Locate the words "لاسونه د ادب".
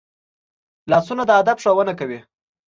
0.91-1.57